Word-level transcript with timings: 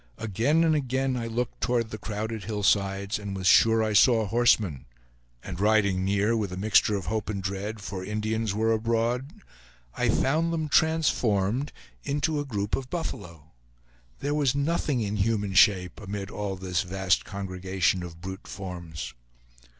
Again 0.17 0.63
and 0.63 0.73
again 0.75 1.15
I 1.15 1.27
looked 1.27 1.61
toward 1.61 1.91
the 1.91 1.99
crowded 1.99 2.45
hillsides, 2.45 3.19
and 3.19 3.35
was 3.35 3.45
sure 3.45 3.83
I 3.83 3.93
saw 3.93 4.25
horsemen; 4.25 4.87
and 5.43 5.59
riding 5.59 6.03
near, 6.03 6.35
with 6.35 6.51
a 6.51 6.57
mixture 6.57 6.95
of 6.95 7.05
hope 7.05 7.29
and 7.29 7.39
dread, 7.43 7.81
for 7.81 8.03
Indians 8.03 8.51
were 8.51 8.71
abroad, 8.71 9.31
I 9.93 10.09
found 10.09 10.51
them 10.51 10.69
transformed 10.69 11.71
into 12.03 12.39
a 12.39 12.45
group 12.45 12.75
of 12.75 12.89
buffalo. 12.89 13.51
There 14.21 14.33
was 14.33 14.55
nothing 14.55 15.01
in 15.01 15.17
human 15.17 15.53
shape 15.53 16.01
amid 16.01 16.31
all 16.31 16.55
this 16.55 16.81
vast 16.81 17.23
congregation 17.23 18.01
of 18.01 18.21
brute 18.21 18.47
forms. 18.47 19.13